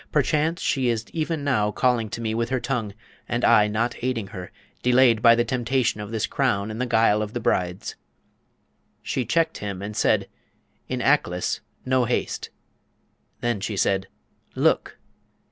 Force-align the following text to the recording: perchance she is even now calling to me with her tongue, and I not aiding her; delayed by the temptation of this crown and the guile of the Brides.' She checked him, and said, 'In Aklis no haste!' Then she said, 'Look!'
perchance 0.11 0.59
she 0.63 0.89
is 0.89 1.05
even 1.13 1.43
now 1.43 1.69
calling 1.69 2.09
to 2.09 2.21
me 2.21 2.33
with 2.33 2.49
her 2.49 2.59
tongue, 2.59 2.91
and 3.29 3.45
I 3.45 3.67
not 3.67 3.95
aiding 4.03 4.25
her; 4.29 4.51
delayed 4.81 5.21
by 5.21 5.35
the 5.35 5.45
temptation 5.45 6.01
of 6.01 6.09
this 6.09 6.25
crown 6.25 6.71
and 6.71 6.81
the 6.81 6.87
guile 6.87 7.21
of 7.21 7.33
the 7.33 7.39
Brides.' 7.39 7.95
She 9.03 9.25
checked 9.25 9.59
him, 9.59 9.83
and 9.83 9.95
said, 9.95 10.27
'In 10.89 11.01
Aklis 11.03 11.59
no 11.85 12.05
haste!' 12.05 12.49
Then 13.41 13.59
she 13.59 13.77
said, 13.77 14.07
'Look!' 14.55 14.97